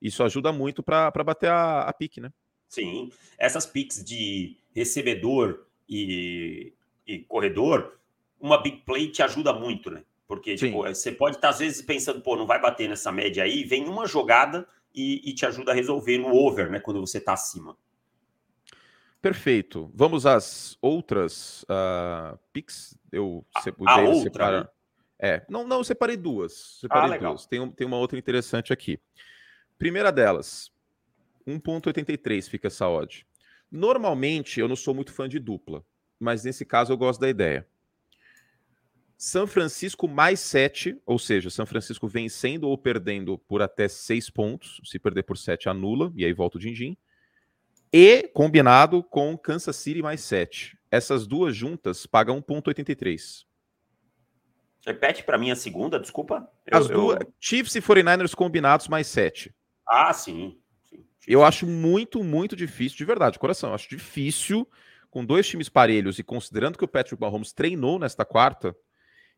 Isso 0.00 0.22
ajuda 0.22 0.52
muito 0.52 0.82
para 0.82 1.10
bater 1.24 1.50
a, 1.50 1.82
a 1.82 1.92
pique, 1.92 2.20
né? 2.20 2.32
Sim, 2.68 3.10
essas 3.36 3.66
piques 3.66 4.02
de 4.04 4.56
recebedor 4.74 5.66
e, 5.88 6.72
e 7.06 7.18
corredor, 7.20 7.98
uma 8.40 8.62
big 8.62 8.78
play 8.78 9.08
te 9.08 9.22
ajuda 9.22 9.52
muito, 9.52 9.90
né? 9.90 10.04
Porque 10.26 10.54
tipo, 10.54 10.84
você 10.84 11.10
pode 11.10 11.36
estar, 11.36 11.48
às 11.48 11.58
vezes, 11.58 11.82
pensando, 11.82 12.20
pô, 12.20 12.36
não 12.36 12.46
vai 12.46 12.60
bater 12.60 12.88
nessa 12.88 13.10
média 13.10 13.42
aí, 13.42 13.64
vem 13.64 13.88
uma 13.88 14.06
jogada 14.06 14.66
e, 14.94 15.28
e 15.28 15.34
te 15.34 15.44
ajuda 15.44 15.72
a 15.72 15.74
resolver 15.74 16.18
no 16.18 16.32
over, 16.32 16.70
né? 16.70 16.78
Quando 16.78 17.00
você 17.00 17.18
está 17.18 17.32
acima. 17.32 17.76
Perfeito. 19.20 19.90
Vamos 19.94 20.24
às 20.24 20.78
outras 20.80 21.64
uh, 21.64 22.38
picks. 22.52 22.96
Eu 23.12 23.44
a, 23.54 23.94
a 23.94 24.00
outra, 24.02 24.22
separar. 24.22 24.60
Né? 24.62 24.68
É, 25.22 25.44
não, 25.48 25.66
não, 25.66 25.84
separei 25.84 26.16
duas. 26.16 26.78
Separei 26.80 27.18
ah, 27.18 27.18
duas. 27.18 27.46
Tem, 27.46 27.70
tem 27.72 27.86
uma 27.86 27.98
outra 27.98 28.18
interessante 28.18 28.72
aqui. 28.72 28.98
Primeira 29.78 30.10
delas, 30.10 30.72
1.83 31.46 32.48
fica 32.48 32.68
essa 32.68 32.88
odd. 32.88 33.26
Normalmente 33.70 34.58
eu 34.58 34.66
não 34.66 34.76
sou 34.76 34.94
muito 34.94 35.12
fã 35.12 35.28
de 35.28 35.38
dupla, 35.38 35.84
mas 36.18 36.42
nesse 36.44 36.64
caso 36.64 36.92
eu 36.92 36.96
gosto 36.96 37.20
da 37.20 37.28
ideia. 37.28 37.66
São 39.16 39.46
Francisco 39.46 40.08
mais 40.08 40.40
7, 40.40 40.98
ou 41.04 41.18
seja, 41.18 41.50
São 41.50 41.66
Francisco 41.66 42.08
vencendo 42.08 42.64
ou 42.64 42.78
perdendo 42.78 43.36
por 43.36 43.60
até 43.60 43.86
6 43.86 44.30
pontos. 44.30 44.80
Se 44.84 44.98
perder 44.98 45.24
por 45.24 45.36
7, 45.36 45.68
anula, 45.68 46.10
e 46.16 46.24
aí 46.24 46.32
volta 46.32 46.56
o 46.56 46.60
din-din. 46.60 46.96
E 47.92 48.28
combinado 48.28 49.02
com 49.02 49.36
Kansas 49.36 49.76
City 49.76 50.00
mais 50.00 50.22
7. 50.22 50.78
Essas 50.90 51.26
duas 51.26 51.54
juntas 51.54 52.06
pagam 52.06 52.40
1,83. 52.40 53.44
Repete 54.86 55.22
para 55.22 55.38
mim 55.38 55.50
a 55.50 55.56
segunda, 55.56 56.00
desculpa. 56.00 56.48
As 56.70 56.88
eu, 56.88 56.94
duas, 56.94 57.18
eu... 57.20 57.32
Chiefs 57.38 57.74
e 57.74 57.80
49ers 57.80 58.34
combinados 58.34 58.88
mais 58.88 59.06
7. 59.08 59.54
Ah, 59.86 60.12
sim. 60.12 60.58
sim. 60.88 61.04
Eu 61.26 61.44
acho 61.44 61.66
muito, 61.66 62.24
muito 62.24 62.56
difícil, 62.56 62.96
de 62.96 63.04
verdade, 63.04 63.38
coração. 63.38 63.74
acho 63.74 63.88
difícil, 63.88 64.66
com 65.10 65.24
dois 65.24 65.46
times 65.46 65.68
parelhos 65.68 66.18
e 66.18 66.22
considerando 66.22 66.78
que 66.78 66.84
o 66.84 66.88
Patrick 66.88 67.20
Mahomes 67.20 67.52
treinou 67.52 67.98
nesta 67.98 68.24
quarta, 68.24 68.74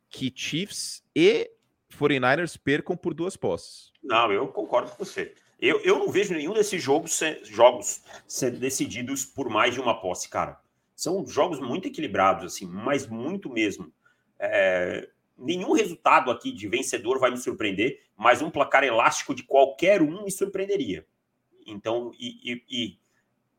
que 0.09 0.33
Chiefs 0.35 1.03
e 1.15 1.51
49ers 1.99 2.59
percam 2.63 2.97
por 2.97 3.15
duas 3.15 3.37
posses. 3.37 3.91
Não, 4.03 4.31
eu 4.31 4.49
concordo 4.49 4.91
com 4.91 5.05
você. 5.05 5.35
Eu, 5.59 5.81
eu 5.81 5.99
não 5.99 6.09
vejo 6.09 6.35
nenhum 6.35 6.53
desses 6.53 6.83
jogos, 6.83 7.21
jogos 7.45 8.03
sendo 8.27 8.59
decididos 8.59 9.25
por 9.25 9.49
mais 9.49 9.75
de 9.75 9.81
uma 9.81 10.01
posse, 10.01 10.29
cara. 10.29 10.61
são 10.97 11.25
jogos 11.27 11.61
muito 11.61 11.87
equilibrados, 11.87 12.45
assim, 12.45 12.67
mas 12.67 13.07
muito 13.07 13.49
mesmo. 13.49 13.93
É, 14.41 15.09
nenhum 15.37 15.73
resultado 15.73 16.31
aqui 16.31 16.53
de 16.53 16.69
vencedor 16.69 17.19
vai 17.19 17.31
me 17.31 17.37
surpreender, 17.37 18.01
mas 18.17 18.43
um 18.43 18.51
placar 18.51 18.85
elástico 18.85 19.35
de 19.35 19.43
qualquer 19.43 20.03
um 20.03 20.25
me 20.25 20.31
surpreenderia. 20.31 21.07
Então, 21.67 22.13
e, 22.19 22.53
e, 22.53 22.65
e 22.71 22.99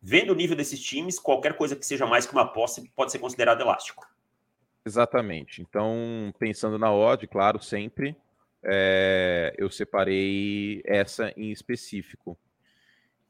vendo 0.02 0.32
o 0.32 0.36
nível 0.36 0.56
desses 0.56 0.82
times, 0.82 1.20
qualquer 1.20 1.56
coisa 1.56 1.76
que 1.76 1.86
seja 1.86 2.06
mais 2.06 2.26
que 2.26 2.34
uma 2.34 2.44
aposta 2.44 2.82
pode 2.96 3.12
ser 3.12 3.20
considerado 3.20 3.62
elástico. 3.62 4.08
Exatamente. 4.86 5.62
Então, 5.62 6.34
pensando 6.38 6.78
na 6.78 6.94
odd, 6.94 7.26
claro, 7.28 7.62
sempre, 7.62 8.16
é, 8.64 9.54
eu 9.58 9.70
separei 9.70 10.82
essa 10.86 11.34
em 11.38 11.52
específico. 11.52 12.38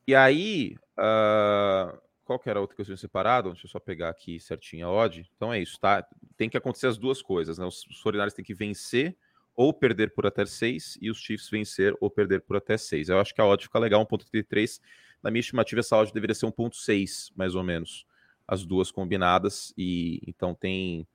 E 0.07 0.15
aí, 0.15 0.75
uh, 0.97 1.97
qual 2.23 2.39
que 2.39 2.49
era 2.49 2.59
a 2.59 2.61
outra 2.61 2.75
que 2.75 2.81
eu 2.81 2.85
tinha 2.85 2.97
separado? 2.97 3.51
Deixa 3.51 3.65
eu 3.65 3.69
só 3.69 3.79
pegar 3.79 4.09
aqui 4.09 4.39
certinho 4.39 4.87
a 4.87 4.91
odd. 4.91 5.29
Então 5.35 5.53
é 5.53 5.59
isso, 5.59 5.79
tá? 5.79 6.05
Tem 6.37 6.49
que 6.49 6.57
acontecer 6.57 6.87
as 6.87 6.97
duas 6.97 7.21
coisas, 7.21 7.57
né? 7.57 7.65
Os, 7.65 7.85
os 7.87 8.33
têm 8.33 8.45
que 8.45 8.53
vencer 8.53 9.15
ou 9.55 9.73
perder 9.73 10.13
por 10.13 10.25
até 10.25 10.45
6 10.45 10.97
e 11.01 11.11
os 11.11 11.19
Chiefs 11.19 11.49
vencer 11.49 11.95
ou 11.99 12.09
perder 12.09 12.41
por 12.41 12.57
até 12.57 12.77
6. 12.77 13.09
Eu 13.09 13.19
acho 13.19 13.33
que 13.33 13.41
a 13.41 13.45
odd 13.45 13.63
fica 13.63 13.77
legal, 13.77 14.05
1.33. 14.05 14.81
Na 15.21 15.29
minha 15.29 15.41
estimativa, 15.41 15.79
essa 15.79 15.97
odd 15.97 16.11
deveria 16.11 16.33
ser 16.33 16.47
1.6, 16.47 17.31
mais 17.35 17.55
ou 17.55 17.63
menos. 17.63 18.05
As 18.47 18.65
duas 18.65 18.91
combinadas. 18.91 19.73
E 19.77 20.21
então 20.27 20.53
tem 20.53 21.07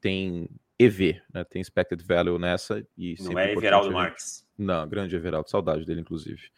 tem 0.00 0.48
EV, 0.78 1.20
né? 1.32 1.44
Tem 1.44 1.60
expected 1.60 2.02
value 2.02 2.38
nessa. 2.38 2.86
E 2.96 3.16
não 3.20 3.38
é 3.38 3.52
Everaldo 3.52 3.92
Marques. 3.92 4.46
Não, 4.56 4.88
grande 4.88 5.14
Everaldo, 5.14 5.50
saudade 5.50 5.84
dele, 5.84 6.00
inclusive. 6.00 6.50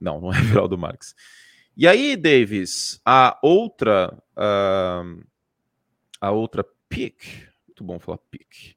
Não, 0.00 0.20
não 0.20 0.32
é 0.32 0.38
Everaldo 0.40 0.76
Marques. 0.76 1.14
E 1.76 1.88
aí, 1.88 2.16
Davis, 2.16 3.00
a 3.04 3.36
outra 3.42 4.16
uh, 4.36 5.24
a 6.20 6.30
outra 6.30 6.64
pick, 6.88 7.24
muito 7.66 7.82
bom 7.82 7.98
falar 7.98 8.18
pick. 8.30 8.76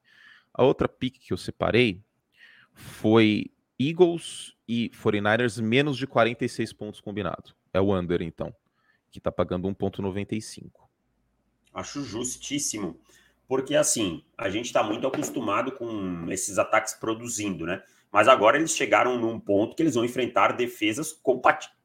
A 0.52 0.64
outra 0.64 0.88
pick 0.88 1.20
que 1.20 1.32
eu 1.32 1.36
separei 1.36 2.02
foi 2.74 3.52
Eagles 3.78 4.52
e 4.66 4.90
49ers 4.90 5.62
menos 5.62 5.96
de 5.96 6.08
46 6.08 6.72
pontos 6.72 7.00
combinado. 7.00 7.54
É 7.72 7.80
o 7.80 7.96
under, 7.96 8.20
então, 8.20 8.52
que 9.12 9.20
tá 9.20 9.30
pagando 9.30 9.68
1,95. 9.68 10.70
Acho 11.72 12.02
justíssimo. 12.02 12.98
Porque, 13.46 13.76
assim, 13.76 14.24
a 14.36 14.50
gente 14.50 14.66
está 14.66 14.82
muito 14.82 15.06
acostumado 15.06 15.70
com 15.72 16.30
esses 16.32 16.58
ataques 16.58 16.94
produzindo, 16.94 17.64
né? 17.64 17.80
Mas 18.10 18.26
agora 18.26 18.56
eles 18.58 18.74
chegaram 18.74 19.18
num 19.18 19.38
ponto 19.38 19.76
que 19.76 19.82
eles 19.82 19.94
vão 19.94 20.04
enfrentar 20.04 20.56
defesas 20.56 21.12
compatíveis 21.12 21.77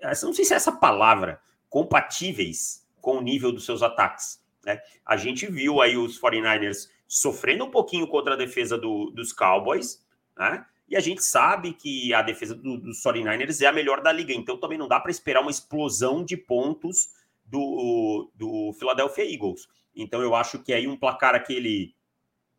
não 0.00 0.32
sei 0.32 0.44
se 0.44 0.52
é 0.52 0.56
essa 0.56 0.72
palavra, 0.72 1.40
compatíveis 1.68 2.86
com 3.00 3.18
o 3.18 3.22
nível 3.22 3.52
dos 3.52 3.64
seus 3.64 3.82
ataques. 3.82 4.42
Né? 4.64 4.80
A 5.04 5.16
gente 5.16 5.46
viu 5.46 5.80
aí 5.80 5.96
os 5.96 6.20
49ers 6.20 6.88
sofrendo 7.06 7.64
um 7.64 7.70
pouquinho 7.70 8.06
contra 8.08 8.34
a 8.34 8.36
defesa 8.36 8.76
do, 8.76 9.10
dos 9.10 9.32
Cowboys, 9.32 10.04
né? 10.36 10.66
E 10.88 10.96
a 10.96 11.00
gente 11.00 11.22
sabe 11.22 11.72
que 11.72 12.14
a 12.14 12.22
defesa 12.22 12.54
do, 12.54 12.76
dos 12.76 13.02
49ers 13.02 13.60
é 13.60 13.66
a 13.66 13.72
melhor 13.72 14.00
da 14.00 14.12
liga, 14.12 14.32
então 14.32 14.56
também 14.56 14.78
não 14.78 14.86
dá 14.86 15.00
para 15.00 15.10
esperar 15.10 15.40
uma 15.40 15.50
explosão 15.50 16.24
de 16.24 16.36
pontos 16.36 17.10
do, 17.44 18.30
do 18.34 18.72
Philadelphia 18.78 19.24
Eagles. 19.24 19.68
Então 19.94 20.22
eu 20.22 20.34
acho 20.34 20.60
que 20.60 20.72
aí 20.72 20.86
um 20.86 20.96
placar 20.96 21.34
aquele 21.34 21.94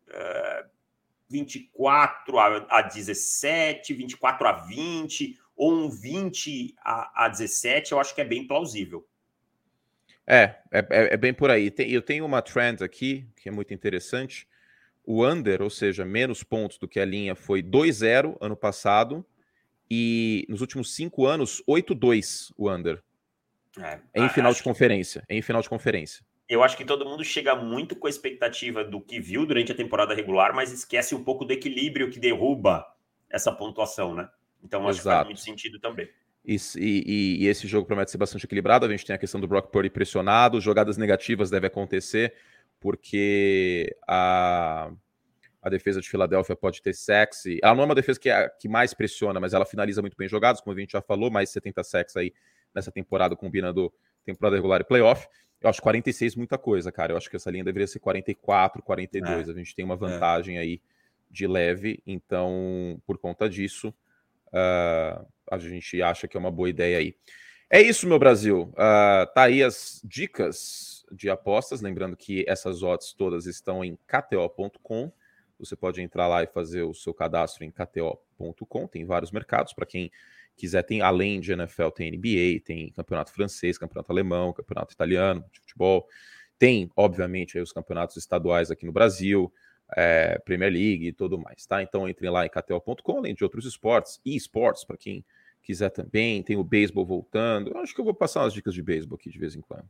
uh, 0.08 0.68
24 1.30 2.38
a, 2.38 2.66
a 2.68 2.82
17, 2.82 3.94
24 3.94 4.46
a 4.46 4.52
20, 4.52 5.38
ou 5.58 5.72
um 5.72 5.90
20 5.90 6.76
a, 6.78 7.24
a 7.24 7.28
17, 7.28 7.90
eu 7.90 7.98
acho 7.98 8.14
que 8.14 8.20
é 8.20 8.24
bem 8.24 8.46
plausível. 8.46 9.04
É, 10.24 10.54
é, 10.70 10.78
é, 10.78 11.14
é 11.14 11.16
bem 11.16 11.34
por 11.34 11.50
aí. 11.50 11.70
Tem, 11.70 11.90
eu 11.90 12.00
tenho 12.00 12.24
uma 12.24 12.40
trend 12.40 12.84
aqui 12.84 13.26
que 13.36 13.48
é 13.48 13.52
muito 13.52 13.74
interessante. 13.74 14.46
O 15.04 15.26
under, 15.26 15.60
ou 15.60 15.70
seja, 15.70 16.04
menos 16.04 16.44
pontos 16.44 16.78
do 16.78 16.86
que 16.86 17.00
a 17.00 17.04
linha, 17.04 17.34
foi 17.34 17.62
2-0 17.62 18.36
ano 18.40 18.56
passado. 18.56 19.26
E 19.90 20.46
nos 20.48 20.60
últimos 20.60 20.94
cinco 20.94 21.26
anos, 21.26 21.62
8-2 21.68 22.52
o 22.56 22.70
under. 22.70 23.02
É, 23.80 23.98
em 24.14 24.28
final 24.28 24.52
de 24.52 24.62
conferência. 24.62 25.24
Que... 25.26 25.34
Em 25.34 25.42
final 25.42 25.62
de 25.62 25.68
conferência. 25.68 26.24
Eu 26.48 26.62
acho 26.62 26.76
que 26.76 26.84
todo 26.84 27.04
mundo 27.04 27.24
chega 27.24 27.54
muito 27.54 27.96
com 27.96 28.06
a 28.06 28.10
expectativa 28.10 28.84
do 28.84 29.00
que 29.00 29.20
viu 29.20 29.44
durante 29.44 29.72
a 29.72 29.74
temporada 29.74 30.14
regular, 30.14 30.54
mas 30.54 30.72
esquece 30.72 31.14
um 31.14 31.24
pouco 31.24 31.44
do 31.44 31.52
equilíbrio 31.52 32.10
que 32.10 32.18
derruba 32.18 32.86
essa 33.30 33.52
pontuação, 33.52 34.14
né? 34.14 34.28
Então 34.62 34.88
acho 34.88 35.00
Exato. 35.00 35.08
que 35.08 35.16
faz 35.16 35.26
muito 35.26 35.40
sentido 35.40 35.78
também. 35.78 36.08
E, 36.44 36.56
e, 36.76 37.44
e, 37.44 37.46
esse 37.46 37.66
jogo 37.66 37.86
promete 37.86 38.10
ser 38.10 38.18
bastante 38.18 38.46
equilibrado. 38.46 38.86
A 38.86 38.88
gente 38.88 39.04
tem 39.04 39.14
a 39.14 39.18
questão 39.18 39.40
do 39.40 39.46
Brock 39.46 39.70
Purdy 39.70 39.90
pressionado, 39.90 40.60
jogadas 40.60 40.96
negativas 40.96 41.50
devem 41.50 41.66
acontecer, 41.66 42.34
porque 42.80 43.94
a, 44.08 44.90
a 45.60 45.68
defesa 45.68 46.00
de 46.00 46.08
Filadélfia 46.08 46.56
pode 46.56 46.80
ter 46.80 46.94
sexy. 46.94 47.58
Ela 47.62 47.74
não 47.74 47.82
é 47.82 47.86
uma 47.86 47.94
defesa 47.94 48.18
que, 48.18 48.30
é, 48.30 48.48
que 48.48 48.68
mais 48.68 48.94
pressiona, 48.94 49.38
mas 49.38 49.52
ela 49.52 49.66
finaliza 49.66 50.00
muito 50.00 50.16
bem 50.16 50.28
jogadas, 50.28 50.60
como 50.60 50.74
a 50.74 50.80
gente 50.80 50.92
já 50.92 51.02
falou, 51.02 51.30
mais 51.30 51.50
70 51.50 51.84
sacks 51.84 52.16
aí 52.16 52.32
nessa 52.74 52.90
temporada, 52.90 53.36
combinando 53.36 53.92
temporada 54.24 54.56
regular 54.56 54.80
e 54.80 54.84
playoff. 54.84 55.26
Eu 55.60 55.68
acho 55.68 55.82
46 55.82 56.36
muita 56.36 56.56
coisa, 56.56 56.92
cara. 56.92 57.12
Eu 57.12 57.16
acho 57.16 57.28
que 57.28 57.36
essa 57.36 57.50
linha 57.50 57.64
deveria 57.64 57.86
ser 57.86 57.98
44, 57.98 58.82
42. 58.82 59.48
É. 59.48 59.50
A 59.50 59.54
gente 59.54 59.74
tem 59.74 59.84
uma 59.84 59.94
é. 59.94 59.98
vantagem 59.98 60.56
é. 60.56 60.60
aí 60.60 60.80
de 61.30 61.46
leve, 61.46 62.02
então, 62.06 63.02
por 63.06 63.18
conta 63.18 63.48
disso. 63.50 63.92
Uh, 64.48 65.26
a 65.50 65.58
gente 65.58 66.00
acha 66.02 66.28
que 66.28 66.36
é 66.36 66.40
uma 66.40 66.50
boa 66.50 66.68
ideia 66.68 66.98
aí. 66.98 67.14
É 67.70 67.82
isso, 67.82 68.06
meu 68.08 68.18
Brasil. 68.18 68.72
Uh, 68.72 69.26
tá 69.34 69.42
aí 69.42 69.62
as 69.62 70.00
dicas 70.04 71.04
de 71.12 71.28
apostas. 71.28 71.80
Lembrando 71.80 72.16
que 72.16 72.44
essas 72.48 72.82
odds 72.82 73.12
todas 73.12 73.46
estão 73.46 73.84
em 73.84 73.96
kto.com. 74.06 75.12
Você 75.58 75.76
pode 75.76 76.00
entrar 76.00 76.28
lá 76.28 76.42
e 76.42 76.46
fazer 76.46 76.82
o 76.82 76.94
seu 76.94 77.12
cadastro 77.12 77.64
em 77.64 77.70
kto.com. 77.70 78.86
Tem 78.86 79.04
vários 79.04 79.30
mercados 79.30 79.72
para 79.72 79.84
quem 79.84 80.10
quiser. 80.56 80.82
Tem 80.82 81.02
além 81.02 81.40
de 81.40 81.52
NFL, 81.52 81.88
tem 81.88 82.10
NBA, 82.10 82.60
tem 82.64 82.90
campeonato 82.92 83.32
francês, 83.32 83.76
campeonato 83.76 84.12
alemão, 84.12 84.52
campeonato 84.52 84.94
italiano 84.94 85.44
de 85.52 85.60
futebol. 85.60 86.06
Tem, 86.58 86.90
obviamente, 86.96 87.58
os 87.58 87.72
campeonatos 87.72 88.16
estaduais 88.16 88.70
aqui 88.70 88.86
no 88.86 88.92
Brasil 88.92 89.52
é, 89.96 90.38
Premier 90.44 90.72
League 90.72 91.06
e 91.08 91.12
tudo 91.12 91.38
mais, 91.38 91.64
tá? 91.66 91.82
Então 91.82 92.08
entrem 92.08 92.30
lá 92.30 92.44
em 92.44 92.48
KTO.com, 92.48 93.18
além 93.18 93.34
de 93.34 93.44
outros 93.44 93.64
esportes, 93.64 94.20
e 94.24 94.36
esportes, 94.36 94.84
para 94.84 94.96
quem 94.96 95.24
quiser 95.62 95.90
também, 95.90 96.42
tem 96.42 96.56
o 96.56 96.64
beisebol 96.64 97.04
voltando. 97.04 97.70
Eu 97.70 97.78
acho 97.78 97.94
que 97.94 98.00
eu 98.00 98.04
vou 98.04 98.14
passar 98.14 98.40
umas 98.40 98.52
dicas 98.52 98.74
de 98.74 98.82
beisebol 98.82 99.16
aqui 99.16 99.30
de 99.30 99.38
vez 99.38 99.54
em 99.54 99.60
quando. 99.60 99.88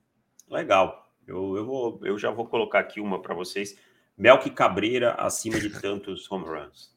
Legal. 0.49 1.07
Eu, 1.26 1.57
eu, 1.57 1.64
vou, 1.64 2.00
eu 2.05 2.19
já 2.19 2.31
vou 2.31 2.47
colocar 2.47 2.78
aqui 2.78 3.00
uma 3.00 3.21
para 3.21 3.35
vocês. 3.35 3.78
Melk 4.17 4.50
Cabreira 4.50 5.12
acima 5.12 5.61
de 5.61 5.71
tantos 5.71 6.31
home 6.31 6.47
runs. 6.47 6.93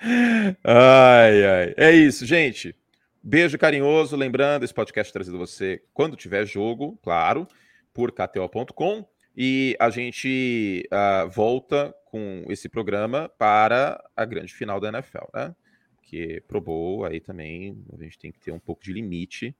ai, 0.64 1.44
ai. 1.44 1.74
É 1.76 1.90
isso, 1.90 2.24
gente. 2.24 2.74
Beijo 3.22 3.58
carinhoso. 3.58 4.16
Lembrando, 4.16 4.64
esse 4.64 4.72
podcast 4.72 5.10
é 5.10 5.12
trazido 5.12 5.36
você 5.36 5.82
quando 5.92 6.16
tiver 6.16 6.46
jogo, 6.46 6.98
claro, 7.02 7.46
por 7.92 8.12
KTO.com. 8.12 9.06
E 9.36 9.76
a 9.78 9.90
gente 9.90 10.88
uh, 10.92 11.28
volta 11.28 11.94
com 12.04 12.44
esse 12.48 12.68
programa 12.68 13.28
para 13.38 14.02
a 14.16 14.24
grande 14.24 14.52
final 14.52 14.80
da 14.80 14.88
NFL, 14.88 15.26
né? 15.32 15.54
Que 16.02 16.40
Pro 16.42 16.60
Bowl 16.60 17.04
aí 17.04 17.20
também 17.20 17.84
a 17.92 18.02
gente 18.02 18.18
tem 18.18 18.32
que 18.32 18.40
ter 18.40 18.50
um 18.50 18.58
pouco 18.58 18.82
de 18.82 18.92
limite, 18.92 19.56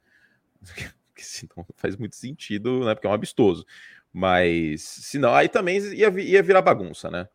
porque 0.60 1.22
senão 1.22 1.64
faz 1.76 1.96
muito 1.96 2.16
sentido, 2.16 2.84
né? 2.84 2.94
Porque 2.94 3.06
é 3.06 3.10
um 3.10 3.14
abistoso. 3.14 3.64
Mas 4.12 4.82
senão 4.82 5.32
aí 5.32 5.48
também 5.48 5.78
ia, 5.94 6.08
ia 6.20 6.42
virar 6.42 6.62
bagunça, 6.62 7.10
né? 7.10 7.28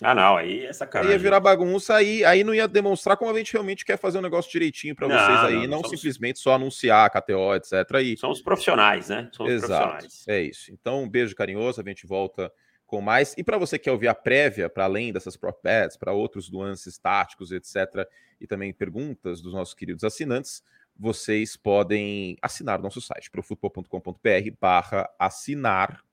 Ah, 0.00 0.14
não, 0.14 0.36
aí 0.36 0.64
é 0.64 0.72
sacanagem. 0.72 1.12
Ia 1.12 1.18
virar 1.18 1.40
bagunça, 1.40 1.94
aí, 1.94 2.24
aí 2.24 2.42
não 2.42 2.54
ia 2.54 2.66
demonstrar 2.66 3.16
como 3.16 3.30
a 3.30 3.38
gente 3.38 3.52
realmente 3.52 3.84
quer 3.84 3.96
fazer 3.96 4.18
um 4.18 4.22
negócio 4.22 4.50
direitinho 4.50 4.96
para 4.96 5.06
vocês 5.06 5.40
aí, 5.44 5.66
não, 5.66 5.76
não 5.76 5.82
somos... 5.82 5.90
simplesmente 5.90 6.38
só 6.40 6.54
anunciar 6.54 7.06
a 7.06 7.10
KTO, 7.10 7.54
etc. 7.54 7.72
Aí. 7.94 8.16
Somos 8.16 8.40
profissionais, 8.40 9.08
né? 9.08 9.28
Somos 9.32 9.52
Exato, 9.52 9.90
profissionais. 9.90 10.24
É 10.26 10.40
isso. 10.40 10.72
Então, 10.72 11.04
um 11.04 11.08
beijo 11.08 11.34
carinhoso, 11.36 11.80
a 11.80 11.84
gente 11.84 12.06
volta 12.06 12.52
com 12.84 13.00
mais. 13.00 13.34
E 13.38 13.44
para 13.44 13.56
você 13.56 13.78
que 13.78 13.84
quer 13.84 13.92
ouvir 13.92 14.08
a 14.08 14.14
prévia, 14.14 14.68
para 14.68 14.84
além 14.84 15.12
dessas 15.12 15.36
prop 15.36 15.58
bets, 15.62 15.96
para 15.96 16.12
outros 16.12 16.50
nuances 16.50 16.98
táticos, 16.98 17.52
etc., 17.52 18.06
e 18.40 18.46
também 18.46 18.72
perguntas 18.72 19.40
dos 19.40 19.52
nossos 19.52 19.72
queridos 19.72 20.04
assinantes, 20.04 20.62
vocês 20.98 21.56
podem 21.56 22.36
assinar 22.42 22.78
o 22.78 22.82
nosso 22.82 23.00
site, 23.00 23.30
profutbol.com.br 23.30 24.18
barra 24.60 25.08
assinar, 25.18 26.04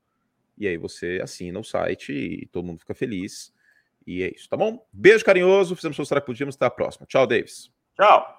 e 0.58 0.68
aí 0.68 0.78
você 0.78 1.20
assina 1.22 1.60
o 1.60 1.64
site 1.64 2.14
e 2.14 2.46
todo 2.48 2.66
mundo 2.66 2.80
fica 2.80 2.94
feliz. 2.94 3.52
E 4.10 4.24
é 4.24 4.32
isso, 4.34 4.50
tá 4.50 4.58
bom? 4.58 4.84
Beijo 4.92 5.24
carinhoso, 5.24 5.76
fizemos 5.76 6.00
mostrar 6.00 6.20
que 6.20 6.26
podíamos. 6.26 6.56
Até 6.56 6.66
a 6.66 6.72
próxima. 6.72 7.06
Tchau, 7.06 7.28
Davis. 7.28 7.70
Tchau. 7.96 8.39